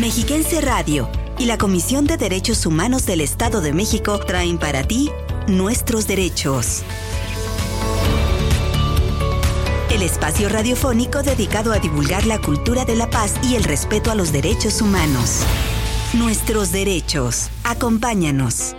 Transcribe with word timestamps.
Mexiquense 0.00 0.62
Radio 0.62 1.10
y 1.38 1.44
la 1.44 1.58
Comisión 1.58 2.06
de 2.06 2.16
Derechos 2.16 2.64
Humanos 2.64 3.04
del 3.04 3.20
Estado 3.20 3.60
de 3.60 3.74
México 3.74 4.18
traen 4.18 4.56
para 4.56 4.82
ti 4.82 5.10
nuestros 5.46 6.06
derechos. 6.06 6.82
El 9.90 10.00
espacio 10.00 10.48
radiofónico 10.48 11.22
dedicado 11.22 11.74
a 11.74 11.80
divulgar 11.80 12.24
la 12.24 12.38
cultura 12.38 12.86
de 12.86 12.96
la 12.96 13.10
paz 13.10 13.34
y 13.46 13.56
el 13.56 13.64
respeto 13.64 14.10
a 14.10 14.14
los 14.14 14.32
derechos 14.32 14.80
humanos. 14.80 15.42
Nuestros 16.14 16.72
derechos. 16.72 17.50
Acompáñanos. 17.64 18.74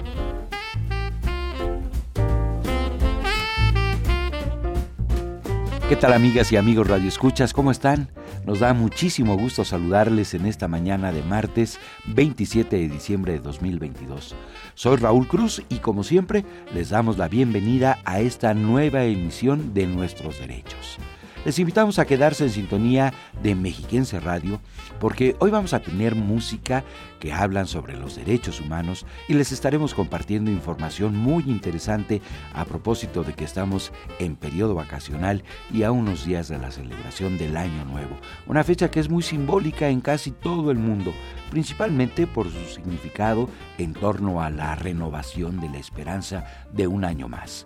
¿Qué 5.87 5.95
tal 5.97 6.13
amigas 6.13 6.51
y 6.51 6.57
amigos 6.57 6.87
Radio 6.87 7.09
Escuchas? 7.09 7.53
¿Cómo 7.53 7.69
están? 7.69 8.09
Nos 8.45 8.59
da 8.59 8.73
muchísimo 8.73 9.37
gusto 9.37 9.63
saludarles 9.63 10.33
en 10.33 10.47
esta 10.47 10.67
mañana 10.67 11.11
de 11.11 11.21
martes 11.21 11.79
27 12.07 12.75
de 12.75 12.89
diciembre 12.89 13.33
de 13.33 13.39
2022. 13.39 14.35
Soy 14.73 14.97
Raúl 14.97 15.27
Cruz 15.27 15.61
y 15.69 15.77
como 15.77 16.03
siempre 16.03 16.43
les 16.73 16.89
damos 16.89 17.19
la 17.19 17.27
bienvenida 17.27 17.99
a 18.03 18.19
esta 18.19 18.55
nueva 18.55 19.03
emisión 19.03 19.75
de 19.75 19.85
Nuestros 19.85 20.39
Derechos. 20.39 20.97
Les 21.43 21.57
invitamos 21.57 21.97
a 21.97 22.05
quedarse 22.05 22.43
en 22.43 22.51
sintonía 22.51 23.15
de 23.41 23.55
Mexiquense 23.55 24.19
Radio 24.19 24.61
porque 24.99 25.35
hoy 25.39 25.49
vamos 25.49 25.73
a 25.73 25.79
tener 25.79 26.13
música 26.13 26.83
que 27.19 27.33
hablan 27.33 27.65
sobre 27.65 27.97
los 27.97 28.15
derechos 28.15 28.61
humanos 28.61 29.07
y 29.27 29.33
les 29.33 29.51
estaremos 29.51 29.95
compartiendo 29.95 30.51
información 30.51 31.17
muy 31.17 31.43
interesante 31.47 32.21
a 32.53 32.63
propósito 32.65 33.23
de 33.23 33.33
que 33.33 33.43
estamos 33.43 33.91
en 34.19 34.35
periodo 34.35 34.75
vacacional 34.75 35.43
y 35.73 35.81
a 35.81 35.91
unos 35.91 36.25
días 36.25 36.47
de 36.47 36.59
la 36.59 36.69
celebración 36.69 37.39
del 37.39 37.57
Año 37.57 37.85
Nuevo, 37.85 38.17
una 38.45 38.63
fecha 38.63 38.91
que 38.91 38.99
es 38.99 39.09
muy 39.09 39.23
simbólica 39.23 39.89
en 39.89 40.01
casi 40.01 40.29
todo 40.29 40.69
el 40.69 40.77
mundo, 40.77 41.11
principalmente 41.49 42.27
por 42.27 42.51
su 42.51 42.65
significado 42.65 43.49
en 43.79 43.93
torno 43.93 44.43
a 44.43 44.51
la 44.51 44.75
renovación 44.75 45.59
de 45.59 45.69
la 45.69 45.79
esperanza 45.79 46.45
de 46.71 46.85
un 46.85 47.03
año 47.03 47.27
más. 47.27 47.65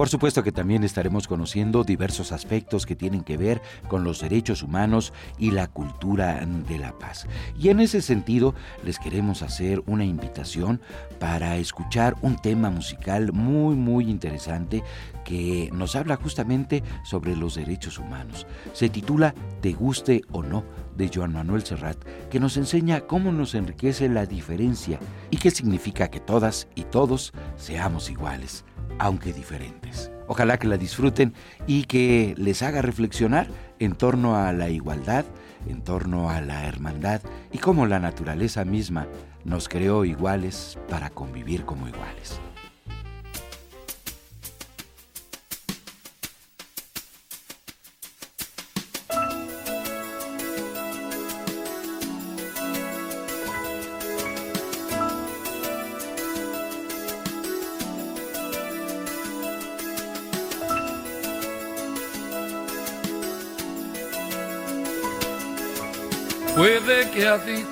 Por 0.00 0.08
supuesto 0.08 0.42
que 0.42 0.50
también 0.50 0.82
estaremos 0.82 1.28
conociendo 1.28 1.84
diversos 1.84 2.32
aspectos 2.32 2.86
que 2.86 2.96
tienen 2.96 3.22
que 3.22 3.36
ver 3.36 3.60
con 3.86 4.02
los 4.02 4.22
derechos 4.22 4.62
humanos 4.62 5.12
y 5.36 5.50
la 5.50 5.66
cultura 5.66 6.42
de 6.46 6.78
la 6.78 6.98
paz. 6.98 7.26
Y 7.58 7.68
en 7.68 7.80
ese 7.80 8.00
sentido 8.00 8.54
les 8.82 8.98
queremos 8.98 9.42
hacer 9.42 9.82
una 9.84 10.06
invitación 10.06 10.80
para 11.18 11.58
escuchar 11.58 12.16
un 12.22 12.38
tema 12.38 12.70
musical 12.70 13.34
muy 13.34 13.74
muy 13.74 14.08
interesante 14.08 14.82
que 15.22 15.68
nos 15.74 15.94
habla 15.94 16.16
justamente 16.16 16.82
sobre 17.04 17.36
los 17.36 17.56
derechos 17.56 17.98
humanos. 17.98 18.46
Se 18.72 18.88
titula 18.88 19.34
Te 19.60 19.74
guste 19.74 20.22
o 20.32 20.42
no 20.42 20.64
de 20.96 21.10
Joan 21.14 21.34
Manuel 21.34 21.62
Serrat, 21.62 21.98
que 22.30 22.40
nos 22.40 22.56
enseña 22.56 23.02
cómo 23.02 23.32
nos 23.32 23.54
enriquece 23.54 24.08
la 24.08 24.24
diferencia 24.24 24.98
y 25.30 25.36
qué 25.36 25.50
significa 25.50 26.08
que 26.08 26.20
todas 26.20 26.68
y 26.74 26.84
todos 26.84 27.34
seamos 27.58 28.08
iguales 28.08 28.64
aunque 28.98 29.32
diferentes. 29.32 30.10
Ojalá 30.26 30.58
que 30.58 30.68
la 30.68 30.76
disfruten 30.76 31.34
y 31.66 31.84
que 31.84 32.34
les 32.36 32.62
haga 32.62 32.82
reflexionar 32.82 33.48
en 33.78 33.94
torno 33.94 34.36
a 34.36 34.52
la 34.52 34.68
igualdad, 34.68 35.24
en 35.68 35.82
torno 35.82 36.30
a 36.30 36.40
la 36.40 36.66
hermandad 36.66 37.20
y 37.52 37.58
cómo 37.58 37.86
la 37.86 37.98
naturaleza 37.98 38.64
misma 38.64 39.06
nos 39.44 39.68
creó 39.68 40.04
iguales 40.04 40.78
para 40.88 41.10
convivir 41.10 41.64
como 41.64 41.88
iguales. 41.88 42.40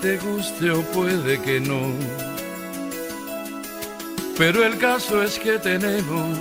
Te 0.01 0.19
guste 0.19 0.71
o 0.71 0.83
puede 0.83 1.41
que 1.41 1.61
no. 1.61 1.93
Pero 4.37 4.65
el 4.65 4.79
caso 4.79 5.23
es 5.23 5.39
que 5.39 5.59
tenemos 5.59 6.39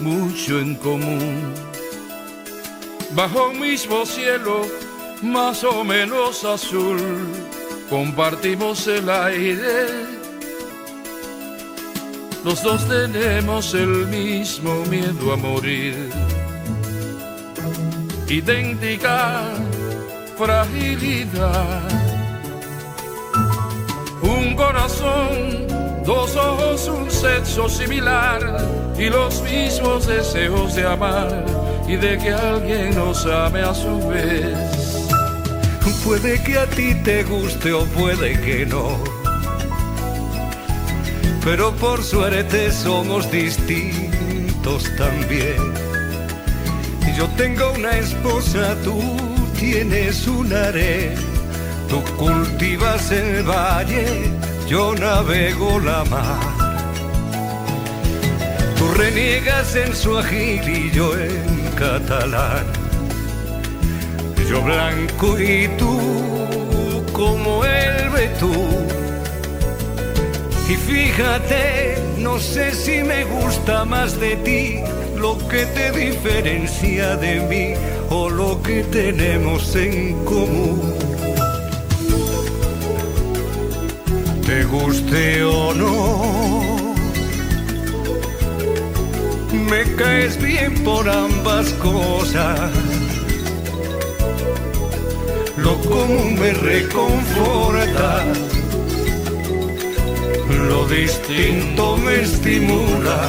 mucho 0.00 0.60
en 0.60 0.76
común. 0.76 1.54
Bajo 3.14 3.48
un 3.48 3.60
mismo 3.60 4.06
cielo, 4.06 4.66
más 5.22 5.64
o 5.64 5.84
menos 5.84 6.44
azul, 6.44 7.00
compartimos 7.90 8.86
el 8.86 9.10
aire. 9.10 9.86
Los 12.44 12.62
dos 12.62 12.88
tenemos 12.88 13.74
el 13.74 14.06
mismo 14.06 14.84
miedo 14.86 15.32
a 15.32 15.36
morir. 15.36 16.10
Idéntica 18.28 19.44
fragilidad. 20.36 22.01
Corazón, 24.82 25.68
dos 26.04 26.34
ojos, 26.34 26.88
un 26.88 27.08
sexo 27.08 27.68
similar 27.68 28.40
y 28.98 29.10
los 29.10 29.40
mismos 29.42 30.08
deseos 30.08 30.74
de 30.74 30.84
amar 30.84 31.44
y 31.86 31.94
de 31.94 32.18
que 32.18 32.32
alguien 32.32 32.92
nos 32.96 33.24
ame 33.26 33.60
a 33.60 33.72
su 33.72 34.08
vez. 34.08 35.06
Puede 36.04 36.42
que 36.42 36.58
a 36.58 36.66
ti 36.66 36.96
te 36.96 37.22
guste 37.22 37.72
o 37.72 37.84
puede 37.84 38.32
que 38.40 38.66
no. 38.66 38.98
Pero 41.44 41.70
por 41.76 42.02
suerte 42.02 42.72
somos 42.72 43.30
distintos 43.30 44.90
también. 44.98 45.62
Yo 47.16 47.28
tengo 47.36 47.70
una 47.74 47.98
esposa, 47.98 48.76
tú 48.82 49.00
tienes 49.60 50.26
un 50.26 50.52
haré, 50.52 51.14
tú 51.88 52.02
cultivas 52.16 53.12
el 53.12 53.44
valle, 53.44 54.32
yo 54.72 54.94
navego 54.94 55.78
la 55.80 56.02
mar. 56.04 56.40
Tú 58.78 58.84
reniegas 58.96 59.76
en 59.76 59.94
su 59.94 60.18
y 60.18 60.90
yo 60.90 61.14
en 61.14 61.70
catalán. 61.76 62.64
Yo 64.48 64.62
blanco 64.62 65.38
y 65.38 65.68
tú 65.76 65.94
como 67.12 67.66
el 67.66 68.08
betú. 68.16 68.54
Y 70.70 70.74
fíjate, 70.90 71.98
no 72.16 72.38
sé 72.38 72.72
si 72.72 73.02
me 73.02 73.24
gusta 73.24 73.84
más 73.84 74.18
de 74.18 74.36
ti 74.36 74.80
lo 75.18 75.36
que 75.48 75.66
te 75.66 75.92
diferencia 75.92 77.16
de 77.16 77.34
mí 77.50 77.74
o 78.08 78.30
lo 78.30 78.62
que 78.62 78.84
tenemos 78.84 79.76
en 79.76 80.24
común. 80.24 81.11
Te 84.52 84.64
guste 84.64 85.44
o 85.44 85.72
no, 85.72 86.94
me 89.70 89.82
caes 89.96 90.36
bien 90.42 90.74
por 90.84 91.08
ambas 91.08 91.72
cosas. 91.88 92.70
Lo 95.56 95.74
común 95.80 96.38
me 96.38 96.52
reconforta, 96.52 98.24
lo 100.68 100.86
distinto 100.86 101.96
me 101.96 102.20
estimula 102.20 103.20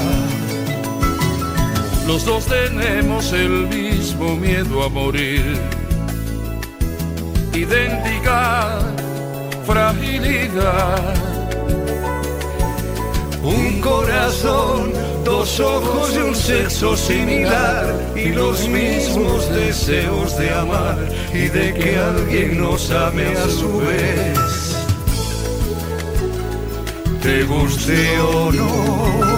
los 2.05 2.25
dos 2.25 2.45
tenemos 2.47 3.31
el 3.31 3.69
mismo 3.69 4.35
miedo 4.35 4.83
a 4.83 4.89
morir. 4.89 5.57
Idéntica 7.53 8.93
fragilidad. 9.65 11.13
Un 13.43 13.81
corazón, 13.81 14.93
dos 15.25 15.59
ojos 15.59 16.15
y 16.15 16.17
un 16.19 16.35
sexo 16.35 16.95
similar 16.95 17.93
y 18.15 18.29
los 18.29 18.67
mismos 18.67 19.49
deseos 19.49 20.37
de 20.37 20.49
amar 20.53 20.97
y 21.33 21.49
de 21.49 21.73
que 21.73 21.97
alguien 21.97 22.61
nos 22.61 22.89
ame 22.91 23.27
a 23.27 23.47
su 23.49 23.79
vez. 23.79 24.77
Te 27.21 27.43
guste 27.43 28.19
o 28.19 28.51
no 28.51 29.32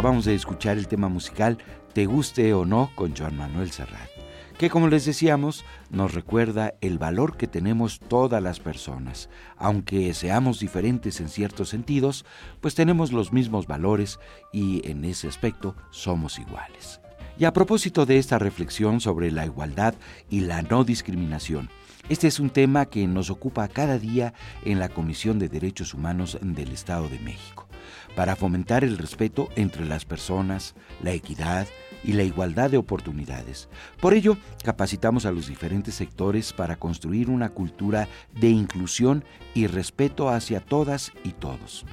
Acabamos 0.00 0.24
de 0.24 0.34
escuchar 0.34 0.78
el 0.78 0.88
tema 0.88 1.10
musical 1.10 1.58
Te 1.92 2.06
guste 2.06 2.54
o 2.54 2.64
no 2.64 2.90
con 2.94 3.14
Joan 3.14 3.36
Manuel 3.36 3.70
Serrat, 3.70 4.08
que 4.56 4.70
como 4.70 4.88
les 4.88 5.04
decíamos 5.04 5.62
nos 5.90 6.14
recuerda 6.14 6.72
el 6.80 6.96
valor 6.96 7.36
que 7.36 7.46
tenemos 7.46 8.00
todas 8.00 8.42
las 8.42 8.60
personas. 8.60 9.28
Aunque 9.58 10.14
seamos 10.14 10.58
diferentes 10.58 11.20
en 11.20 11.28
ciertos 11.28 11.68
sentidos, 11.68 12.24
pues 12.62 12.74
tenemos 12.74 13.12
los 13.12 13.34
mismos 13.34 13.66
valores 13.66 14.18
y 14.54 14.80
en 14.88 15.04
ese 15.04 15.28
aspecto 15.28 15.76
somos 15.90 16.38
iguales. 16.38 17.02
Y 17.38 17.44
a 17.44 17.52
propósito 17.52 18.06
de 18.06 18.16
esta 18.16 18.38
reflexión 18.38 19.02
sobre 19.02 19.30
la 19.30 19.44
igualdad 19.44 19.94
y 20.30 20.40
la 20.40 20.62
no 20.62 20.82
discriminación, 20.82 21.68
este 22.08 22.26
es 22.26 22.40
un 22.40 22.48
tema 22.48 22.86
que 22.86 23.06
nos 23.06 23.28
ocupa 23.28 23.68
cada 23.68 23.98
día 23.98 24.32
en 24.64 24.78
la 24.78 24.88
Comisión 24.88 25.38
de 25.38 25.50
Derechos 25.50 25.92
Humanos 25.92 26.38
del 26.40 26.72
Estado 26.72 27.06
de 27.10 27.18
México, 27.18 27.68
para 28.14 28.36
fomentar 28.36 28.84
el 28.84 28.98
respeto 28.98 29.48
entre 29.56 29.84
las 29.86 30.04
personas, 30.04 30.74
la 31.02 31.12
equidad, 31.12 31.66
y 32.02 32.12
la 32.12 32.22
igualdad 32.22 32.70
de 32.70 32.76
oportunidades. 32.76 33.68
Por 34.00 34.14
ello, 34.14 34.36
capacitamos 34.64 35.26
a 35.26 35.32
los 35.32 35.48
diferentes 35.48 35.94
sectores 35.94 36.52
para 36.52 36.76
construir 36.76 37.28
una 37.28 37.50
cultura 37.50 38.08
de 38.32 38.48
inclusión 38.48 39.24
y 39.54 39.66
respeto 39.66 40.28
hacia 40.28 40.60
todas 40.60 41.12
y 41.24 41.32
todos. 41.32 41.84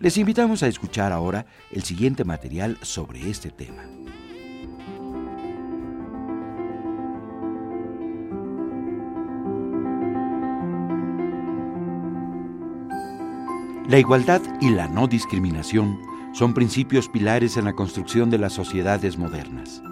Les 0.00 0.16
invitamos 0.16 0.62
a 0.62 0.68
escuchar 0.68 1.12
ahora 1.12 1.46
el 1.70 1.82
siguiente 1.82 2.24
material 2.24 2.78
sobre 2.82 3.30
este 3.30 3.50
tema. 3.50 4.01
La 13.88 13.98
igualdad 13.98 14.40
y 14.60 14.70
la 14.70 14.86
no 14.86 15.08
discriminación 15.08 16.00
son 16.32 16.54
principios 16.54 17.08
pilares 17.08 17.56
en 17.56 17.64
la 17.64 17.72
construcción 17.72 18.30
de 18.30 18.38
las 18.38 18.52
sociedades 18.52 19.18
modernas. 19.18 19.82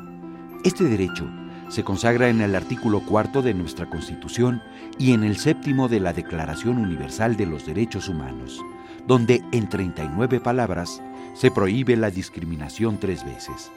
Este 0.64 0.84
derecho 0.84 1.28
se 1.69 1.82
consagra 1.82 2.28
en 2.28 2.40
el 2.40 2.54
artículo 2.54 3.00
cuarto 3.04 3.42
de 3.42 3.52
nuestra 3.52 3.90
Constitución 3.90 4.62
y 4.96 5.12
en 5.12 5.25
el 5.25 5.37
séptimo 5.38 5.88
de 5.88 5.98
la 5.98 6.12
Declaración 6.12 6.78
Universal 6.78 7.37
de 7.37 7.46
los 7.46 7.66
Derechos 7.66 8.08
Humanos, 8.08 8.64
donde 9.08 9.42
en 9.50 9.69
39 9.69 10.38
palabras 10.38 11.02
se 11.34 11.50
prohíbe 11.50 11.96
la 11.96 12.10
discriminación 12.10 12.98
tres 12.98 13.25
veces. 13.25 13.72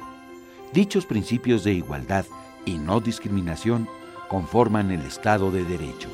Dichos 0.74 1.08
principios 1.08 1.64
de 1.64 1.74
igualdad 1.74 2.26
y 2.66 2.78
no 2.78 3.02
discriminación 3.02 3.90
conforman 4.30 4.92
el 4.92 5.02
Estado 5.02 5.52
de 5.52 5.64
Derecho. 5.64 6.10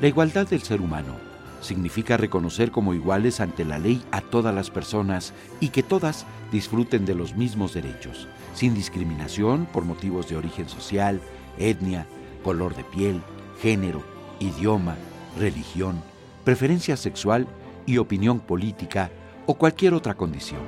La 0.00 0.08
igualdad 0.08 0.46
del 0.46 0.62
ser 0.62 0.82
humano 0.82 1.14
significa 1.62 2.18
reconocer 2.18 2.70
como 2.70 2.92
iguales 2.92 3.40
ante 3.40 3.64
la 3.64 3.78
ley 3.78 4.02
a 4.10 4.20
todas 4.20 4.54
las 4.54 4.70
personas 4.70 5.32
y 5.58 5.70
que 5.70 5.82
todas 5.82 6.26
disfruten 6.52 7.06
de 7.06 7.14
los 7.14 7.34
mismos 7.34 7.72
derechos, 7.72 8.28
sin 8.54 8.74
discriminación 8.74 9.66
por 9.72 9.84
motivos 9.84 10.28
de 10.28 10.36
origen 10.36 10.68
social, 10.68 11.20
etnia, 11.58 12.06
color 12.44 12.76
de 12.76 12.84
piel, 12.84 13.22
género, 13.62 14.02
idioma, 14.38 14.96
religión, 15.38 16.02
preferencia 16.44 16.96
sexual 16.98 17.46
y 17.86 17.96
opinión 17.96 18.38
política 18.40 19.10
o 19.46 19.54
cualquier 19.54 19.94
otra 19.94 20.14
condición. 20.14 20.60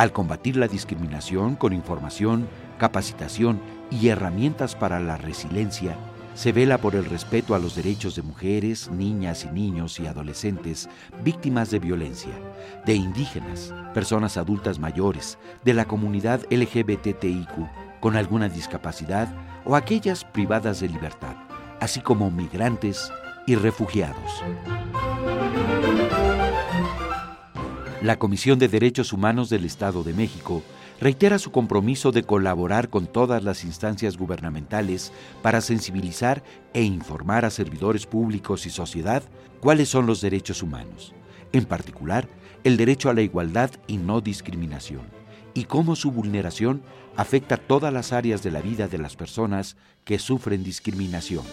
Al 0.00 0.12
combatir 0.12 0.56
la 0.56 0.66
discriminación 0.66 1.56
con 1.56 1.74
información, 1.74 2.48
capacitación 2.78 3.60
y 3.90 4.08
herramientas 4.08 4.74
para 4.74 4.98
la 4.98 5.18
resiliencia, 5.18 5.94
se 6.32 6.52
vela 6.52 6.78
por 6.78 6.94
el 6.94 7.04
respeto 7.04 7.54
a 7.54 7.58
los 7.58 7.76
derechos 7.76 8.16
de 8.16 8.22
mujeres, 8.22 8.90
niñas 8.90 9.44
y 9.44 9.48
niños 9.52 10.00
y 10.00 10.06
adolescentes 10.06 10.88
víctimas 11.22 11.70
de 11.70 11.80
violencia, 11.80 12.32
de 12.86 12.94
indígenas, 12.94 13.74
personas 13.92 14.38
adultas 14.38 14.78
mayores, 14.78 15.36
de 15.66 15.74
la 15.74 15.84
comunidad 15.84 16.40
LGBTIQ 16.50 18.00
con 18.00 18.16
alguna 18.16 18.48
discapacidad 18.48 19.28
o 19.66 19.76
aquellas 19.76 20.24
privadas 20.24 20.80
de 20.80 20.88
libertad, 20.88 21.36
así 21.78 22.00
como 22.00 22.30
migrantes 22.30 23.12
y 23.46 23.54
refugiados. 23.54 24.42
La 28.02 28.18
Comisión 28.18 28.58
de 28.58 28.68
Derechos 28.68 29.12
Humanos 29.12 29.50
del 29.50 29.66
Estado 29.66 30.02
de 30.02 30.14
México 30.14 30.62
reitera 31.02 31.38
su 31.38 31.50
compromiso 31.50 32.12
de 32.12 32.22
colaborar 32.22 32.88
con 32.88 33.06
todas 33.06 33.44
las 33.44 33.62
instancias 33.62 34.16
gubernamentales 34.16 35.12
para 35.42 35.60
sensibilizar 35.60 36.42
e 36.72 36.82
informar 36.82 37.44
a 37.44 37.50
servidores 37.50 38.06
públicos 38.06 38.64
y 38.64 38.70
sociedad 38.70 39.22
cuáles 39.60 39.90
son 39.90 40.06
los 40.06 40.22
derechos 40.22 40.62
humanos, 40.62 41.12
en 41.52 41.66
particular 41.66 42.26
el 42.64 42.78
derecho 42.78 43.10
a 43.10 43.14
la 43.14 43.20
igualdad 43.20 43.70
y 43.86 43.98
no 43.98 44.22
discriminación, 44.22 45.02
y 45.52 45.64
cómo 45.64 45.94
su 45.94 46.10
vulneración 46.10 46.82
afecta 47.16 47.58
todas 47.58 47.92
las 47.92 48.14
áreas 48.14 48.42
de 48.42 48.50
la 48.50 48.62
vida 48.62 48.88
de 48.88 48.96
las 48.96 49.14
personas 49.14 49.76
que 50.04 50.18
sufren 50.18 50.64
discriminación. 50.64 51.44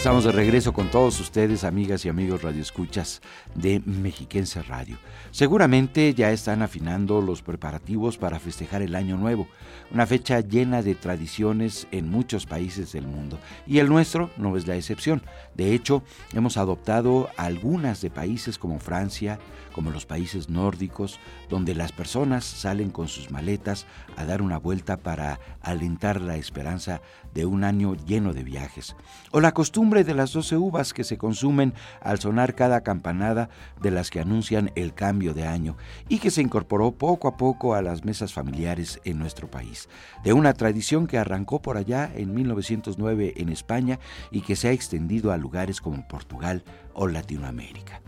Estamos 0.00 0.24
de 0.24 0.32
regreso 0.32 0.72
con 0.72 0.90
todos 0.90 1.20
ustedes, 1.20 1.62
amigas 1.62 2.06
y 2.06 2.08
amigos 2.08 2.40
radioescuchas 2.40 3.20
de 3.54 3.82
Mexiquense 3.84 4.62
Radio. 4.62 4.96
Seguramente 5.30 6.14
ya 6.14 6.32
están 6.32 6.62
afinando 6.62 7.20
los 7.20 7.42
preparativos 7.42 8.16
para 8.16 8.38
festejar 8.38 8.80
el 8.80 8.94
Año 8.94 9.18
Nuevo, 9.18 9.46
una 9.90 10.06
fecha 10.06 10.40
llena 10.40 10.80
de 10.80 10.94
tradiciones 10.94 11.86
en 11.90 12.08
muchos 12.08 12.46
países 12.46 12.92
del 12.92 13.06
mundo. 13.06 13.38
Y 13.66 13.76
el 13.76 13.90
nuestro 13.90 14.30
no 14.38 14.56
es 14.56 14.66
la 14.66 14.74
excepción. 14.74 15.20
De 15.54 15.74
hecho, 15.74 16.02
hemos 16.32 16.56
adoptado 16.56 17.28
algunas 17.36 18.00
de 18.00 18.08
países 18.08 18.56
como 18.56 18.78
Francia, 18.78 19.38
como 19.72 19.90
los 19.90 20.06
países 20.06 20.48
nórdicos, 20.48 21.18
donde 21.48 21.74
las 21.74 21.92
personas 21.92 22.44
salen 22.44 22.90
con 22.90 23.08
sus 23.08 23.30
maletas 23.30 23.86
a 24.16 24.24
dar 24.24 24.42
una 24.42 24.58
vuelta 24.58 24.96
para 24.96 25.40
alentar 25.60 26.20
la 26.20 26.36
esperanza 26.36 27.00
de 27.34 27.46
un 27.46 27.64
año 27.64 27.94
lleno 28.06 28.32
de 28.32 28.44
viajes. 28.44 28.96
O 29.30 29.40
la 29.40 29.52
costumbre 29.52 30.04
de 30.04 30.14
las 30.14 30.32
doce 30.32 30.56
uvas 30.56 30.92
que 30.92 31.04
se 31.04 31.18
consumen 31.18 31.74
al 32.00 32.18
sonar 32.18 32.54
cada 32.54 32.82
campanada 32.82 33.48
de 33.80 33.90
las 33.90 34.10
que 34.10 34.20
anuncian 34.20 34.72
el 34.74 34.94
cambio 34.94 35.34
de 35.34 35.46
año 35.46 35.76
y 36.08 36.18
que 36.18 36.30
se 36.30 36.42
incorporó 36.42 36.92
poco 36.92 37.28
a 37.28 37.36
poco 37.36 37.74
a 37.74 37.82
las 37.82 38.04
mesas 38.04 38.32
familiares 38.32 39.00
en 39.04 39.18
nuestro 39.18 39.50
país. 39.50 39.88
De 40.24 40.32
una 40.32 40.54
tradición 40.54 41.06
que 41.06 41.18
arrancó 41.18 41.62
por 41.62 41.76
allá 41.76 42.10
en 42.14 42.34
1909 42.34 43.34
en 43.36 43.48
España 43.48 43.98
y 44.30 44.42
que 44.42 44.56
se 44.56 44.68
ha 44.68 44.72
extendido 44.72 45.32
a 45.32 45.36
lugares 45.36 45.80
como 45.80 46.06
Portugal 46.08 46.64
o 46.94 47.06
Latinoamérica. 47.06 48.00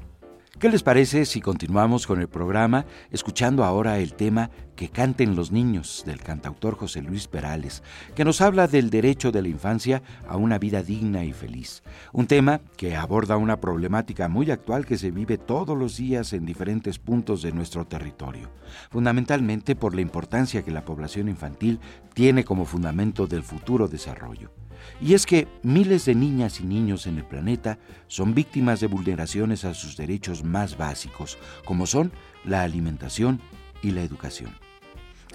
¿Qué 0.63 0.69
les 0.69 0.85
parece 0.85 1.25
si 1.25 1.41
continuamos 1.41 2.07
con 2.07 2.21
el 2.21 2.29
programa 2.29 2.87
escuchando 3.11 3.65
ahora 3.65 3.99
el 3.99 4.15
tema 4.15 4.49
Que 4.77 4.91
canten 4.91 5.35
los 5.35 5.51
niños 5.51 6.05
del 6.07 6.21
cantautor 6.21 6.77
José 6.77 7.03
Luis 7.03 7.27
Perales, 7.27 7.83
que 8.15 8.25
nos 8.25 8.41
habla 8.41 8.69
del 8.69 8.89
derecho 8.89 9.33
de 9.33 9.43
la 9.43 9.49
infancia 9.49 10.05
a 10.29 10.37
una 10.37 10.61
vida 10.61 10.85
digna 10.85 11.25
y 11.25 11.33
feliz? 11.33 11.83
Un 12.13 12.29
tema 12.29 12.61
que 12.77 12.95
aborda 12.95 13.39
una 13.39 13.61
problemática 13.61 14.29
muy 14.29 14.53
actual 14.53 14.87
que 14.87 14.99
se 14.99 15.11
vive 15.11 15.37
todos 15.37 15.77
los 15.77 15.97
días 15.97 16.33
en 16.33 16.47
diferentes 16.47 17.01
puntos 17.01 17.43
de 17.43 17.51
nuestro 17.51 17.85
territorio, 17.85 18.49
fundamentalmente 18.89 19.75
por 19.75 19.97
la 19.97 20.03
importancia 20.03 20.63
que 20.63 20.71
la 20.71 20.85
población 20.85 21.29
infantil 21.29 21.81
tiene 22.15 22.45
como 22.45 22.67
fundamento 22.67 23.27
del 23.27 23.43
futuro 23.43 23.89
desarrollo. 23.89 24.53
Y 25.01 25.15
es 25.15 25.27
que 25.27 25.48
miles 25.62 26.05
de 26.05 26.15
niñas 26.15 26.60
y 26.60 26.65
niños 26.65 27.06
en 27.06 27.19
el 27.19 27.24
planeta 27.24 27.79
son 28.06 28.34
víctimas 28.34 28.81
de 28.81 28.86
vulneraciones 28.86 29.65
a 29.65 29.74
sus 29.74 29.96
derechos 29.96 30.44
más 30.44 30.77
básicos, 30.77 31.39
como 31.65 31.86
son 31.86 32.12
la 32.44 32.62
alimentación 32.62 33.41
y 33.82 33.91
la 33.91 34.03
educación. 34.03 34.53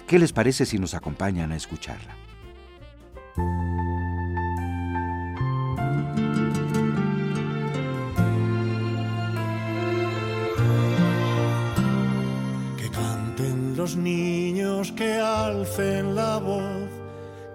¿Qué 0.06 0.18
les 0.18 0.32
parece 0.32 0.64
si 0.64 0.78
nos 0.78 0.94
acompañan 0.94 1.52
a 1.52 1.56
escucharla? 1.56 2.16
Que 12.78 12.88
canten 12.90 13.76
los 13.76 13.96
niños, 13.96 14.92
que 14.92 15.18
alcen 15.18 16.14
la 16.14 16.38
voz 16.38 16.77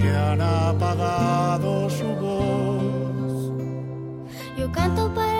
que 0.00 0.08
han 0.08 0.40
apagado 0.40 1.90
su 1.90 2.06
voz. 2.16 3.52
Yo 4.56 4.70
canto 4.72 5.12
para 5.14 5.39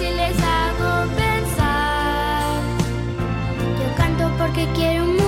si 0.00 0.08
les 0.20 0.36
hago 0.42 0.92
pensar. 1.14 2.62
Yo 3.78 3.88
canto 3.98 4.24
porque 4.38 4.66
quiero 4.74 5.19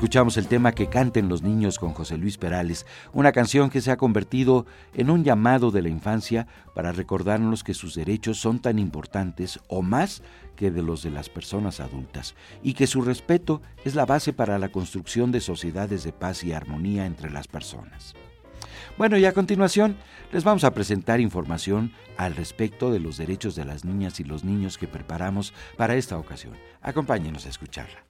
Escuchamos 0.00 0.38
el 0.38 0.46
tema 0.46 0.72
que 0.72 0.86
canten 0.86 1.28
los 1.28 1.42
niños 1.42 1.78
con 1.78 1.92
José 1.92 2.16
Luis 2.16 2.38
Perales, 2.38 2.86
una 3.12 3.32
canción 3.32 3.68
que 3.68 3.82
se 3.82 3.90
ha 3.90 3.98
convertido 3.98 4.64
en 4.94 5.10
un 5.10 5.24
llamado 5.24 5.70
de 5.70 5.82
la 5.82 5.90
infancia 5.90 6.46
para 6.74 6.90
recordarnos 6.90 7.62
que 7.62 7.74
sus 7.74 7.96
derechos 7.96 8.40
son 8.40 8.60
tan 8.60 8.78
importantes 8.78 9.60
o 9.68 9.82
más 9.82 10.22
que 10.56 10.70
de 10.70 10.80
los 10.80 11.02
de 11.02 11.10
las 11.10 11.28
personas 11.28 11.80
adultas 11.80 12.34
y 12.62 12.72
que 12.72 12.86
su 12.86 13.02
respeto 13.02 13.60
es 13.84 13.94
la 13.94 14.06
base 14.06 14.32
para 14.32 14.58
la 14.58 14.70
construcción 14.70 15.32
de 15.32 15.42
sociedades 15.42 16.02
de 16.02 16.14
paz 16.14 16.44
y 16.44 16.54
armonía 16.54 17.04
entre 17.04 17.28
las 17.28 17.46
personas. 17.46 18.14
Bueno, 18.96 19.18
y 19.18 19.26
a 19.26 19.34
continuación 19.34 19.98
les 20.32 20.44
vamos 20.44 20.64
a 20.64 20.72
presentar 20.72 21.20
información 21.20 21.92
al 22.16 22.36
respecto 22.36 22.90
de 22.90 23.00
los 23.00 23.18
derechos 23.18 23.54
de 23.54 23.66
las 23.66 23.84
niñas 23.84 24.18
y 24.18 24.24
los 24.24 24.44
niños 24.44 24.78
que 24.78 24.88
preparamos 24.88 25.52
para 25.76 25.94
esta 25.94 26.16
ocasión. 26.16 26.54
Acompáñenos 26.80 27.44
a 27.44 27.50
escucharla. 27.50 28.02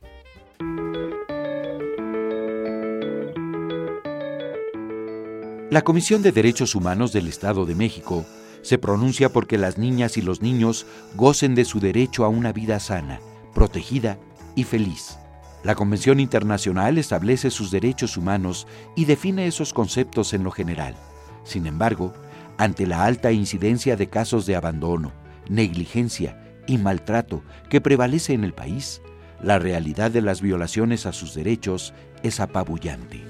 La 5.70 5.82
Comisión 5.82 6.20
de 6.22 6.32
Derechos 6.32 6.74
Humanos 6.74 7.12
del 7.12 7.28
Estado 7.28 7.64
de 7.64 7.76
México 7.76 8.26
se 8.62 8.76
pronuncia 8.76 9.32
porque 9.32 9.56
las 9.56 9.78
niñas 9.78 10.16
y 10.16 10.20
los 10.20 10.42
niños 10.42 10.84
gocen 11.14 11.54
de 11.54 11.64
su 11.64 11.78
derecho 11.78 12.24
a 12.24 12.28
una 12.28 12.52
vida 12.52 12.80
sana, 12.80 13.20
protegida 13.54 14.18
y 14.56 14.64
feliz. 14.64 15.16
La 15.62 15.76
Convención 15.76 16.18
Internacional 16.18 16.98
establece 16.98 17.52
sus 17.52 17.70
derechos 17.70 18.16
humanos 18.16 18.66
y 18.96 19.04
define 19.04 19.46
esos 19.46 19.72
conceptos 19.72 20.34
en 20.34 20.42
lo 20.42 20.50
general. 20.50 20.96
Sin 21.44 21.68
embargo, 21.68 22.14
ante 22.58 22.84
la 22.84 23.04
alta 23.04 23.30
incidencia 23.30 23.94
de 23.94 24.08
casos 24.08 24.46
de 24.46 24.56
abandono, 24.56 25.12
negligencia 25.48 26.36
y 26.66 26.78
maltrato 26.78 27.44
que 27.68 27.80
prevalece 27.80 28.32
en 28.32 28.42
el 28.42 28.54
país, 28.54 29.02
la 29.40 29.60
realidad 29.60 30.10
de 30.10 30.20
las 30.20 30.40
violaciones 30.40 31.06
a 31.06 31.12
sus 31.12 31.32
derechos 31.32 31.94
es 32.24 32.40
apabullante. 32.40 33.22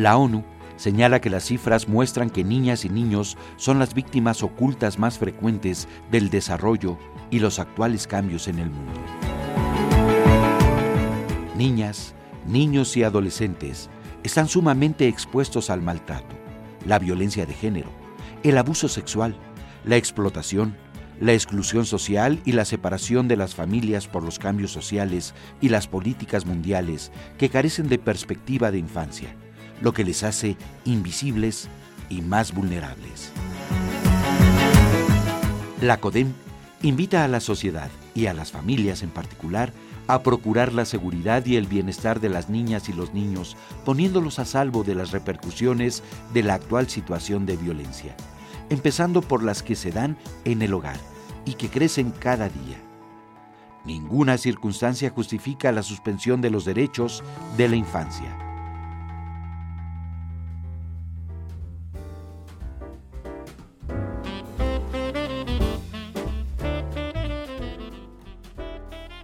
La 0.00 0.16
ONU 0.16 0.44
señala 0.76 1.20
que 1.20 1.28
las 1.28 1.44
cifras 1.44 1.86
muestran 1.86 2.30
que 2.30 2.42
niñas 2.42 2.86
y 2.86 2.88
niños 2.88 3.36
son 3.56 3.78
las 3.78 3.92
víctimas 3.92 4.42
ocultas 4.42 4.98
más 4.98 5.18
frecuentes 5.18 5.88
del 6.10 6.30
desarrollo 6.30 6.96
y 7.30 7.38
los 7.38 7.58
actuales 7.58 8.06
cambios 8.06 8.48
en 8.48 8.60
el 8.60 8.70
mundo. 8.70 8.98
Niñas, 11.54 12.14
niños 12.46 12.96
y 12.96 13.02
adolescentes 13.02 13.90
están 14.22 14.48
sumamente 14.48 15.06
expuestos 15.06 15.68
al 15.68 15.82
maltrato, 15.82 16.34
la 16.86 16.98
violencia 16.98 17.44
de 17.44 17.52
género, 17.52 17.90
el 18.42 18.56
abuso 18.56 18.88
sexual, 18.88 19.36
la 19.84 19.96
explotación, 19.96 20.78
la 21.20 21.34
exclusión 21.34 21.84
social 21.84 22.40
y 22.46 22.52
la 22.52 22.64
separación 22.64 23.28
de 23.28 23.36
las 23.36 23.54
familias 23.54 24.08
por 24.08 24.22
los 24.22 24.38
cambios 24.38 24.72
sociales 24.72 25.34
y 25.60 25.68
las 25.68 25.88
políticas 25.88 26.46
mundiales 26.46 27.12
que 27.36 27.50
carecen 27.50 27.90
de 27.90 27.98
perspectiva 27.98 28.70
de 28.70 28.78
infancia 28.78 29.36
lo 29.80 29.92
que 29.92 30.04
les 30.04 30.22
hace 30.22 30.56
invisibles 30.84 31.68
y 32.08 32.22
más 32.22 32.52
vulnerables. 32.52 33.32
La 35.80 35.98
CODEM 35.98 36.32
invita 36.82 37.24
a 37.24 37.28
la 37.28 37.40
sociedad 37.40 37.90
y 38.14 38.26
a 38.26 38.34
las 38.34 38.52
familias 38.52 39.02
en 39.02 39.10
particular 39.10 39.72
a 40.08 40.22
procurar 40.22 40.72
la 40.72 40.84
seguridad 40.84 41.46
y 41.46 41.56
el 41.56 41.66
bienestar 41.66 42.20
de 42.20 42.28
las 42.28 42.50
niñas 42.50 42.88
y 42.88 42.92
los 42.92 43.14
niños, 43.14 43.56
poniéndolos 43.84 44.38
a 44.38 44.44
salvo 44.44 44.82
de 44.82 44.94
las 44.94 45.12
repercusiones 45.12 46.02
de 46.34 46.42
la 46.42 46.54
actual 46.54 46.88
situación 46.88 47.46
de 47.46 47.56
violencia, 47.56 48.16
empezando 48.70 49.22
por 49.22 49.42
las 49.42 49.62
que 49.62 49.76
se 49.76 49.92
dan 49.92 50.16
en 50.44 50.62
el 50.62 50.74
hogar 50.74 50.98
y 51.44 51.54
que 51.54 51.68
crecen 51.68 52.10
cada 52.10 52.48
día. 52.48 52.78
Ninguna 53.84 54.36
circunstancia 54.36 55.10
justifica 55.10 55.72
la 55.72 55.82
suspensión 55.82 56.40
de 56.40 56.50
los 56.50 56.64
derechos 56.64 57.22
de 57.56 57.68
la 57.68 57.76
infancia. 57.76 58.49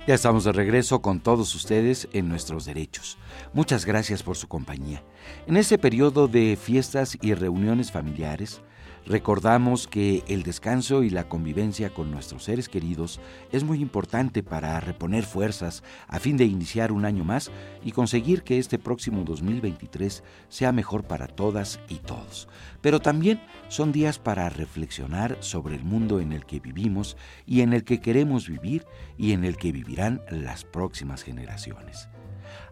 Ya 0.06 0.14
estamos 0.14 0.44
de 0.44 0.52
regreso 0.52 1.02
con 1.02 1.18
todos 1.18 1.52
ustedes 1.56 2.08
en 2.12 2.28
nuestros 2.28 2.64
derechos. 2.64 3.18
Muchas 3.52 3.84
gracias 3.84 4.22
por 4.22 4.36
su 4.36 4.46
compañía. 4.46 5.02
En 5.48 5.56
este 5.56 5.78
periodo 5.78 6.28
de 6.28 6.56
fiestas 6.56 7.18
y 7.20 7.34
reuniones 7.34 7.90
familiares, 7.90 8.60
Recordamos 9.06 9.86
que 9.86 10.24
el 10.26 10.42
descanso 10.42 11.04
y 11.04 11.10
la 11.10 11.28
convivencia 11.28 11.94
con 11.94 12.10
nuestros 12.10 12.42
seres 12.42 12.68
queridos 12.68 13.20
es 13.52 13.62
muy 13.62 13.80
importante 13.80 14.42
para 14.42 14.80
reponer 14.80 15.22
fuerzas 15.24 15.84
a 16.08 16.18
fin 16.18 16.36
de 16.36 16.44
iniciar 16.44 16.90
un 16.90 17.04
año 17.04 17.22
más 17.22 17.52
y 17.84 17.92
conseguir 17.92 18.42
que 18.42 18.58
este 18.58 18.80
próximo 18.80 19.22
2023 19.22 20.24
sea 20.48 20.72
mejor 20.72 21.04
para 21.04 21.28
todas 21.28 21.78
y 21.88 21.98
todos. 21.98 22.48
Pero 22.80 22.98
también 22.98 23.40
son 23.68 23.92
días 23.92 24.18
para 24.18 24.48
reflexionar 24.48 25.36
sobre 25.38 25.76
el 25.76 25.84
mundo 25.84 26.18
en 26.18 26.32
el 26.32 26.44
que 26.44 26.58
vivimos 26.58 27.16
y 27.46 27.60
en 27.60 27.74
el 27.74 27.84
que 27.84 28.00
queremos 28.00 28.48
vivir 28.48 28.86
y 29.16 29.30
en 29.30 29.44
el 29.44 29.56
que 29.56 29.70
vivirán 29.70 30.20
las 30.30 30.64
próximas 30.64 31.22
generaciones. 31.22 32.08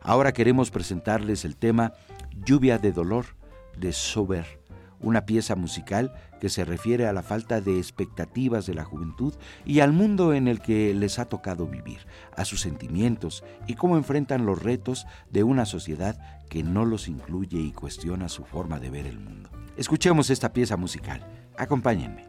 Ahora 0.00 0.32
queremos 0.32 0.72
presentarles 0.72 1.44
el 1.44 1.56
tema 1.56 1.92
Lluvia 2.44 2.78
de 2.78 2.90
Dolor 2.90 3.26
de 3.78 3.92
Sober 3.92 4.63
una 5.04 5.26
pieza 5.26 5.54
musical 5.54 6.12
que 6.40 6.48
se 6.48 6.64
refiere 6.64 7.06
a 7.06 7.12
la 7.12 7.22
falta 7.22 7.60
de 7.60 7.78
expectativas 7.78 8.66
de 8.66 8.74
la 8.74 8.84
juventud 8.84 9.34
y 9.64 9.80
al 9.80 9.92
mundo 9.92 10.34
en 10.34 10.48
el 10.48 10.60
que 10.60 10.92
les 10.94 11.18
ha 11.18 11.26
tocado 11.26 11.66
vivir, 11.66 12.06
a 12.36 12.44
sus 12.44 12.60
sentimientos 12.60 13.44
y 13.66 13.74
cómo 13.74 13.96
enfrentan 13.96 14.46
los 14.46 14.62
retos 14.62 15.06
de 15.30 15.44
una 15.44 15.66
sociedad 15.66 16.18
que 16.48 16.62
no 16.62 16.84
los 16.84 17.08
incluye 17.08 17.60
y 17.60 17.72
cuestiona 17.72 18.28
su 18.28 18.44
forma 18.44 18.80
de 18.80 18.90
ver 18.90 19.06
el 19.06 19.18
mundo. 19.18 19.50
Escuchemos 19.76 20.30
esta 20.30 20.52
pieza 20.52 20.76
musical. 20.76 21.24
Acompáñenme. 21.56 22.26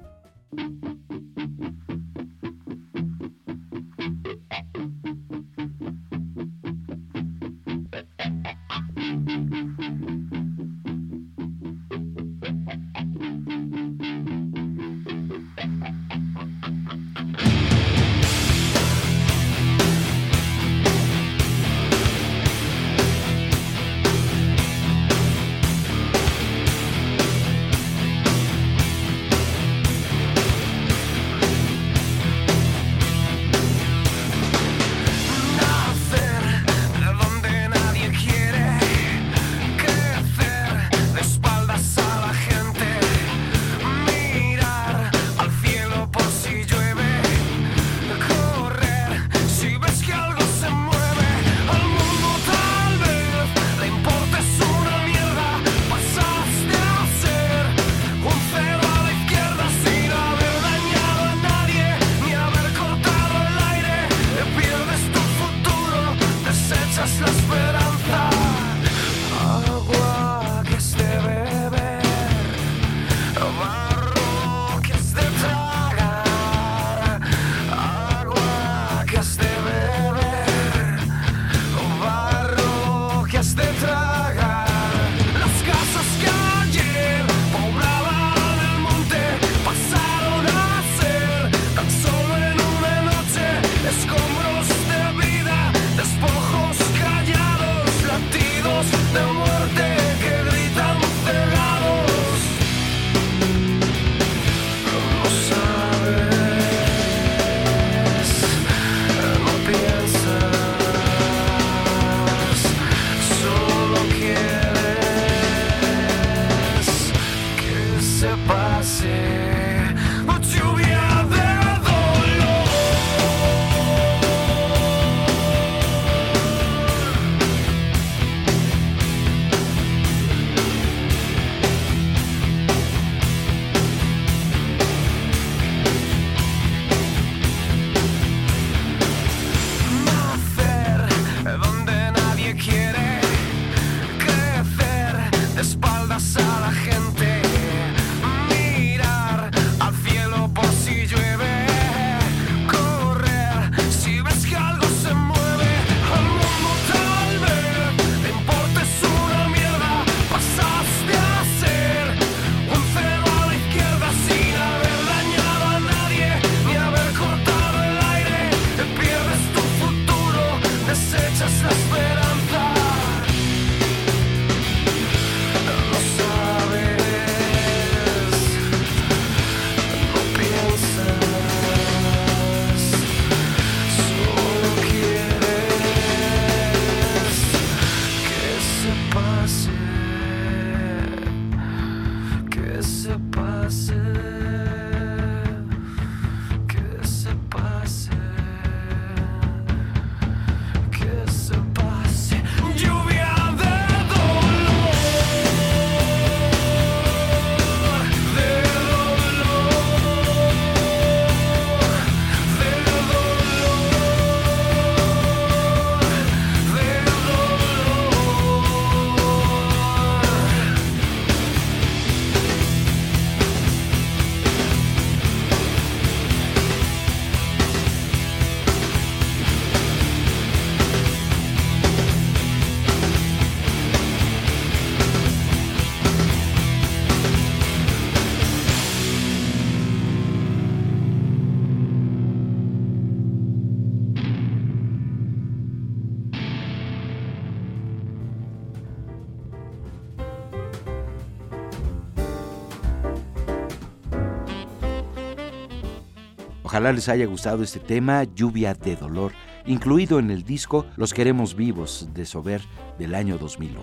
Ojalá 256.76 256.92
les 256.92 257.08
haya 257.08 257.26
gustado 257.26 257.64
este 257.64 257.80
tema, 257.80 258.26
Lluvia 258.26 258.74
de 258.74 258.98
Dolor, 258.98 259.32
incluido 259.66 260.20
en 260.20 260.30
el 260.30 260.44
disco 260.44 260.86
Los 260.98 261.14
Queremos 261.14 261.56
Vivos 261.56 262.10
de 262.14 262.26
Sober 262.26 262.62
del 263.00 263.16
año 263.16 263.38
2001. 263.38 263.82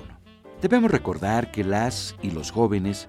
Debemos 0.61 0.90
recordar 0.90 1.50
que 1.50 1.64
las 1.64 2.14
y 2.20 2.33
los 2.33 2.50
jóvenes 2.50 3.09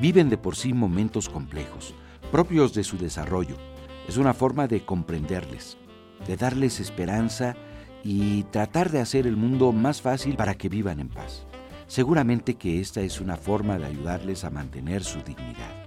viven 0.00 0.28
de 0.28 0.38
por 0.38 0.54
sí 0.54 0.72
momentos 0.72 1.28
complejos, 1.28 1.96
propios 2.30 2.74
de 2.74 2.84
su 2.84 2.96
desarrollo. 2.96 3.56
Es 4.06 4.18
una 4.18 4.34
forma 4.34 4.68
de 4.68 4.84
comprenderles, 4.84 5.78
de 6.28 6.36
darles 6.36 6.78
esperanza 6.78 7.56
y 8.04 8.44
tratar 8.44 8.92
de 8.92 9.00
hacer 9.00 9.26
el 9.26 9.36
mundo 9.36 9.72
más 9.72 10.00
fácil 10.00 10.36
para 10.36 10.54
que 10.54 10.68
vivan 10.68 11.00
en 11.00 11.08
paz. 11.08 11.44
Seguramente 11.88 12.54
que 12.54 12.80
esta 12.80 13.00
es 13.00 13.20
una 13.20 13.36
forma 13.36 13.80
de 13.80 13.86
ayudarles 13.86 14.44
a 14.44 14.50
mantener 14.50 15.02
su 15.02 15.20
dignidad. 15.22 15.83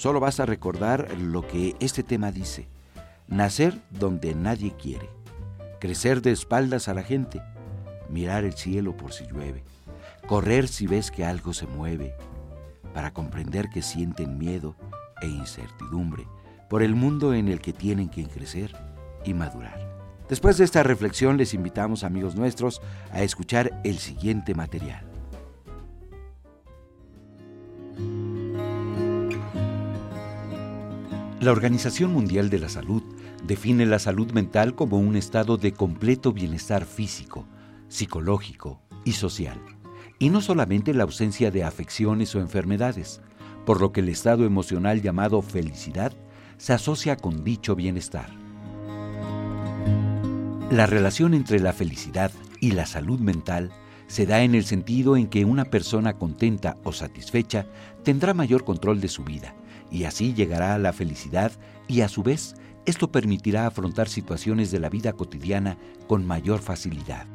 Solo 0.00 0.18
basta 0.18 0.46
recordar 0.46 1.14
lo 1.18 1.46
que 1.46 1.76
este 1.78 2.02
tema 2.02 2.32
dice. 2.32 2.68
Nacer 3.28 3.78
donde 3.90 4.34
nadie 4.34 4.74
quiere. 4.74 5.10
Crecer 5.78 6.22
de 6.22 6.32
espaldas 6.32 6.88
a 6.88 6.94
la 6.94 7.02
gente. 7.02 7.42
Mirar 8.08 8.44
el 8.44 8.54
cielo 8.54 8.96
por 8.96 9.12
si 9.12 9.26
llueve. 9.26 9.62
Correr 10.26 10.68
si 10.68 10.86
ves 10.86 11.10
que 11.10 11.26
algo 11.26 11.52
se 11.52 11.66
mueve. 11.66 12.14
Para 12.94 13.12
comprender 13.12 13.68
que 13.68 13.82
sienten 13.82 14.38
miedo 14.38 14.74
e 15.20 15.26
incertidumbre 15.26 16.26
por 16.70 16.82
el 16.82 16.94
mundo 16.94 17.34
en 17.34 17.48
el 17.48 17.60
que 17.60 17.74
tienen 17.74 18.08
que 18.08 18.24
crecer 18.24 18.72
y 19.26 19.34
madurar. 19.34 19.86
Después 20.30 20.56
de 20.56 20.64
esta 20.64 20.82
reflexión 20.82 21.36
les 21.36 21.52
invitamos 21.52 22.04
amigos 22.04 22.36
nuestros 22.36 22.80
a 23.12 23.20
escuchar 23.20 23.78
el 23.84 23.98
siguiente 23.98 24.54
material. 24.54 25.09
La 31.40 31.52
Organización 31.52 32.12
Mundial 32.12 32.50
de 32.50 32.58
la 32.58 32.68
Salud 32.68 33.02
define 33.46 33.86
la 33.86 33.98
salud 33.98 34.30
mental 34.32 34.74
como 34.74 34.98
un 34.98 35.16
estado 35.16 35.56
de 35.56 35.72
completo 35.72 36.34
bienestar 36.34 36.84
físico, 36.84 37.46
psicológico 37.88 38.82
y 39.06 39.12
social, 39.12 39.58
y 40.18 40.28
no 40.28 40.42
solamente 40.42 40.92
la 40.92 41.04
ausencia 41.04 41.50
de 41.50 41.64
afecciones 41.64 42.34
o 42.34 42.40
enfermedades, 42.40 43.22
por 43.64 43.80
lo 43.80 43.90
que 43.90 44.00
el 44.00 44.10
estado 44.10 44.44
emocional 44.44 45.00
llamado 45.00 45.40
felicidad 45.40 46.12
se 46.58 46.74
asocia 46.74 47.16
con 47.16 47.42
dicho 47.42 47.74
bienestar. 47.74 48.28
La 50.70 50.84
relación 50.84 51.32
entre 51.32 51.58
la 51.58 51.72
felicidad 51.72 52.32
y 52.60 52.72
la 52.72 52.84
salud 52.84 53.18
mental 53.18 53.70
se 54.08 54.26
da 54.26 54.42
en 54.42 54.54
el 54.54 54.66
sentido 54.66 55.16
en 55.16 55.26
que 55.26 55.46
una 55.46 55.64
persona 55.64 56.18
contenta 56.18 56.76
o 56.84 56.92
satisfecha 56.92 57.64
tendrá 58.02 58.34
mayor 58.34 58.62
control 58.62 59.00
de 59.00 59.08
su 59.08 59.24
vida 59.24 59.54
y 59.90 60.04
así 60.04 60.34
llegará 60.34 60.74
a 60.74 60.78
la 60.78 60.92
felicidad 60.92 61.52
y 61.88 62.02
a 62.02 62.08
su 62.08 62.22
vez 62.22 62.54
esto 62.86 63.12
permitirá 63.12 63.66
afrontar 63.66 64.08
situaciones 64.08 64.70
de 64.70 64.80
la 64.80 64.88
vida 64.88 65.12
cotidiana 65.12 65.76
con 66.06 66.26
mayor 66.26 66.60
facilidad. 66.60 67.26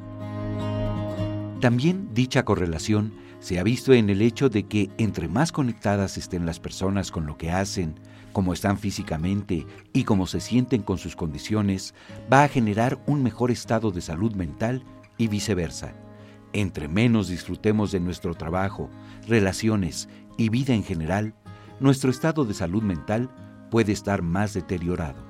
También 1.60 2.10
dicha 2.12 2.44
correlación 2.44 3.14
se 3.40 3.58
ha 3.58 3.62
visto 3.62 3.92
en 3.92 4.10
el 4.10 4.22
hecho 4.22 4.48
de 4.48 4.64
que 4.64 4.90
entre 4.98 5.28
más 5.28 5.52
conectadas 5.52 6.18
estén 6.18 6.46
las 6.46 6.60
personas 6.60 7.10
con 7.10 7.26
lo 7.26 7.36
que 7.38 7.50
hacen, 7.50 7.94
cómo 8.32 8.52
están 8.52 8.78
físicamente 8.78 9.66
y 9.92 10.04
cómo 10.04 10.26
se 10.26 10.40
sienten 10.40 10.82
con 10.82 10.98
sus 10.98 11.16
condiciones, 11.16 11.94
va 12.32 12.44
a 12.44 12.48
generar 12.48 12.98
un 13.06 13.22
mejor 13.22 13.50
estado 13.50 13.90
de 13.90 14.00
salud 14.00 14.34
mental 14.34 14.82
y 15.16 15.28
viceversa. 15.28 15.94
Entre 16.52 16.88
menos 16.88 17.28
disfrutemos 17.28 17.92
de 17.92 18.00
nuestro 18.00 18.34
trabajo, 18.34 18.90
relaciones 19.26 20.08
y 20.36 20.48
vida 20.48 20.74
en 20.74 20.84
general, 20.84 21.34
nuestro 21.80 22.10
estado 22.10 22.44
de 22.44 22.54
salud 22.54 22.82
mental 22.82 23.30
puede 23.70 23.92
estar 23.92 24.22
más 24.22 24.54
deteriorado. 24.54 25.26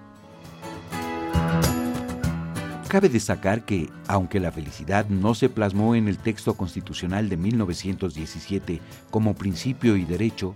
Cabe 2.89 3.09
destacar 3.09 3.65
que, 3.65 3.91
aunque 4.07 4.39
la 4.39 4.53
felicidad 4.53 5.09
no 5.09 5.35
se 5.35 5.49
plasmó 5.49 5.97
en 5.97 6.07
el 6.07 6.19
texto 6.19 6.55
constitucional 6.55 7.29
de 7.29 7.37
1917 7.37 8.81
como 9.11 9.35
principio 9.35 9.97
y 9.97 10.05
derecho, 10.05 10.55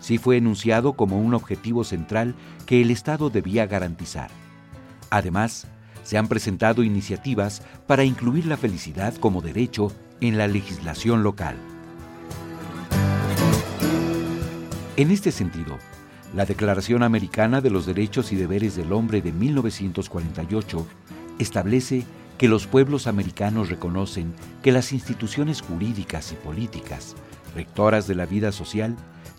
sí 0.00 0.18
fue 0.18 0.36
enunciado 0.36 0.94
como 0.94 1.20
un 1.20 1.32
objetivo 1.32 1.84
central 1.84 2.34
que 2.66 2.80
el 2.82 2.90
Estado 2.90 3.30
debía 3.30 3.66
garantizar. 3.66 4.30
Además, 5.10 5.68
se 6.02 6.18
han 6.18 6.26
presentado 6.26 6.82
iniciativas 6.82 7.62
para 7.86 8.02
incluir 8.02 8.46
la 8.46 8.56
felicidad 8.56 9.14
como 9.14 9.40
derecho 9.40 9.92
en 10.20 10.38
la 10.38 10.48
legislación 10.48 11.22
local. 11.22 11.56
En 15.00 15.10
este 15.10 15.32
sentido, 15.32 15.78
la 16.34 16.44
Declaración 16.44 17.02
Americana 17.02 17.62
de 17.62 17.70
los 17.70 17.86
Derechos 17.86 18.32
y 18.32 18.36
Deberes 18.36 18.76
del 18.76 18.92
Hombre 18.92 19.22
de 19.22 19.32
1948 19.32 20.86
establece 21.38 22.04
que 22.36 22.48
los 22.48 22.66
pueblos 22.66 23.06
americanos 23.06 23.70
reconocen 23.70 24.34
que 24.62 24.72
las 24.72 24.92
instituciones 24.92 25.62
jurídicas 25.62 26.32
y 26.32 26.34
políticas, 26.34 27.16
rectoras 27.54 28.08
de 28.08 28.14
la 28.14 28.26
vida 28.26 28.52
social, 28.52 28.94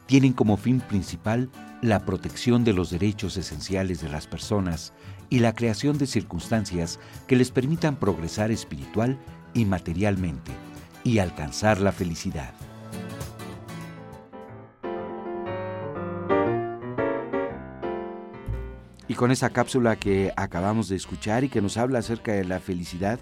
tienen 0.07 0.33
como 0.33 0.57
fin 0.57 0.79
principal 0.79 1.51
la 1.83 2.07
protección 2.07 2.63
de 2.63 2.73
los 2.73 2.89
derechos 2.89 3.37
esenciales 3.37 4.01
de 4.01 4.09
las 4.09 4.25
personas 4.25 4.93
y 5.29 5.41
la 5.41 5.53
creación 5.53 5.99
de 5.99 6.07
circunstancias 6.07 6.99
que 7.27 7.35
les 7.35 7.51
permitan 7.51 7.97
progresar 7.97 8.49
espiritual 8.49 9.19
y 9.53 9.65
materialmente 9.65 10.53
y 11.03 11.19
alcanzar 11.19 11.79
la 11.79 11.91
felicidad. 11.91 12.51
Y 19.11 19.13
con 19.13 19.29
esa 19.29 19.49
cápsula 19.49 19.97
que 19.97 20.31
acabamos 20.37 20.87
de 20.87 20.95
escuchar 20.95 21.43
y 21.43 21.49
que 21.49 21.61
nos 21.61 21.75
habla 21.75 21.99
acerca 21.99 22.31
de 22.31 22.45
la 22.45 22.61
felicidad, 22.61 23.19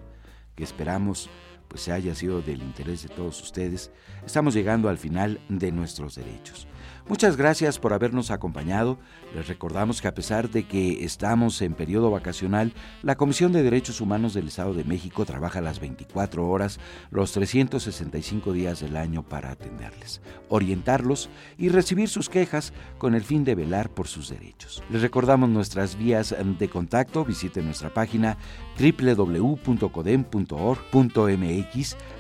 que 0.54 0.64
esperamos 0.64 1.32
pues 1.70 1.88
haya 1.88 2.14
sido 2.16 2.42
del 2.42 2.62
interés 2.62 3.04
de 3.04 3.10
todos 3.10 3.42
ustedes, 3.42 3.92
estamos 4.26 4.54
llegando 4.54 4.90
al 4.90 4.98
final 4.98 5.40
de 5.48 5.72
nuestros 5.72 6.16
derechos. 6.16 6.68
Muchas 7.10 7.36
gracias 7.38 7.80
por 7.80 7.94
habernos 7.94 8.30
acompañado. 8.30 9.00
Les 9.34 9.48
recordamos 9.48 10.00
que 10.00 10.08
a 10.08 10.14
pesar 10.14 10.52
de 10.52 10.68
que 10.68 11.04
estamos 11.04 11.60
en 11.64 11.74
periodo 11.74 12.12
vacacional, 12.12 12.72
la 13.02 13.16
Comisión 13.16 13.52
de 13.52 13.64
Derechos 13.64 14.00
Humanos 14.00 14.36
del 14.36 14.50
Estado 14.50 14.76
de 14.76 14.84
México 14.84 15.26
trabaja 15.26 15.60
las 15.60 15.80
24 15.80 16.48
horas, 16.48 16.80
los 17.10 17.32
365 17.32 18.54
días 18.54 18.82
del 18.82 18.96
año 18.96 19.24
para 19.24 19.50
atenderles, 19.50 20.22
orientarlos 20.50 21.32
y 21.58 21.70
recibir 21.70 22.10
sus 22.10 22.30
quejas 22.30 22.74
con 23.00 23.16
el 23.16 23.24
fin 23.24 23.44
de 23.44 23.56
velar 23.56 23.90
por 23.90 24.08
sus 24.08 24.30
derechos. 24.30 24.84
Les 24.92 25.02
recordamos 25.02 25.50
nuestras 25.50 25.98
vías 25.98 26.36
de 26.60 26.70
contacto. 26.70 27.26
Visite 27.26 27.64
nuestra 27.64 27.92
página 27.92 28.38
www.codem.org.mx, 28.80 31.59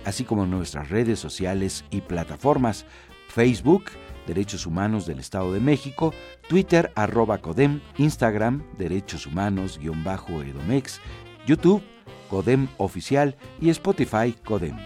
así 0.06 0.24
como 0.24 0.46
nuestras 0.46 0.90
redes 0.90 1.20
sociales 1.20 1.86
y 1.92 2.02
plataformas. 2.02 2.86
Facebook, 3.28 3.86
Derechos 4.28 4.66
Humanos 4.66 5.06
del 5.06 5.20
Estado 5.20 5.54
de 5.54 5.60
México, 5.60 6.14
Twitter 6.48 6.92
arroba 6.96 7.40
CODEM, 7.40 7.82
Instagram 7.98 8.64
Derechos 8.78 9.26
Humanos-Edomex, 9.26 11.00
YouTube 11.46 11.84
CODEM 12.30 12.68
Oficial 12.78 13.36
y 13.60 13.70
Spotify 13.70 14.34
CODEM. 14.46 14.78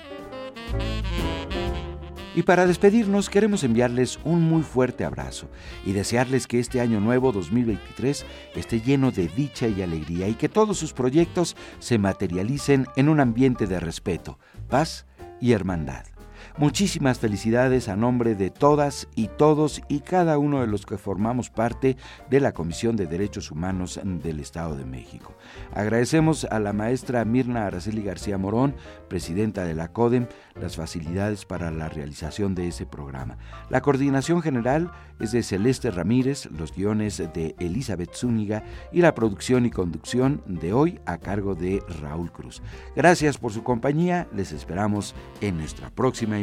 Y 2.35 2.43
para 2.43 2.65
despedirnos 2.65 3.29
queremos 3.29 3.63
enviarles 3.63 4.19
un 4.23 4.41
muy 4.41 4.63
fuerte 4.63 5.05
abrazo 5.05 5.49
y 5.85 5.91
desearles 5.91 6.47
que 6.47 6.59
este 6.59 6.81
año 6.81 6.99
nuevo 6.99 7.31
2023 7.31 8.25
esté 8.55 8.81
lleno 8.81 9.11
de 9.11 9.27
dicha 9.27 9.67
y 9.67 9.81
alegría 9.83 10.27
y 10.27 10.33
que 10.33 10.49
todos 10.49 10.77
sus 10.77 10.93
proyectos 10.93 11.55
se 11.79 11.99
materialicen 11.99 12.87
en 12.95 13.09
un 13.09 13.19
ambiente 13.19 13.67
de 13.67 13.79
respeto, 13.79 14.39
paz 14.67 15.05
y 15.39 15.51
hermandad. 15.51 16.12
Muchísimas 16.55 17.17
felicidades 17.17 17.89
a 17.89 17.95
nombre 17.95 18.35
de 18.35 18.51
todas 18.51 19.07
y 19.15 19.27
todos 19.27 19.81
y 19.87 20.01
cada 20.01 20.37
uno 20.37 20.61
de 20.61 20.67
los 20.67 20.85
que 20.85 20.99
formamos 20.99 21.49
parte 21.49 21.97
de 22.29 22.39
la 22.39 22.53
Comisión 22.53 22.95
de 22.95 23.07
Derechos 23.07 23.49
Humanos 23.49 23.99
del 24.03 24.39
Estado 24.39 24.75
de 24.75 24.85
México. 24.85 25.35
Agradecemos 25.73 26.45
a 26.45 26.59
la 26.59 26.71
maestra 26.71 27.25
Mirna 27.25 27.65
Araceli 27.65 28.03
García 28.03 28.37
Morón, 28.37 28.75
presidenta 29.07 29.65
de 29.65 29.73
la 29.73 29.87
CODEM, 29.87 30.27
las 30.53 30.75
facilidades 30.75 31.43
para 31.45 31.71
la 31.71 31.89
realización 31.89 32.53
de 32.53 32.67
ese 32.67 32.85
programa. 32.85 33.39
La 33.71 33.81
coordinación 33.81 34.43
general 34.43 34.91
es 35.19 35.31
de 35.31 35.41
Celeste 35.41 35.89
Ramírez, 35.89 36.47
los 36.51 36.75
guiones 36.75 37.17
de 37.17 37.55
Elizabeth 37.57 38.13
Zúñiga 38.13 38.63
y 38.91 39.01
la 39.01 39.15
producción 39.15 39.65
y 39.65 39.71
conducción 39.71 40.43
de 40.45 40.73
hoy 40.73 40.99
a 41.07 41.17
cargo 41.17 41.55
de 41.55 41.81
Raúl 41.99 42.31
Cruz. 42.31 42.61
Gracias 42.95 43.39
por 43.39 43.51
su 43.51 43.63
compañía, 43.63 44.27
les 44.35 44.51
esperamos 44.51 45.15
en 45.41 45.57
nuestra 45.57 45.89
próxima 45.89 46.42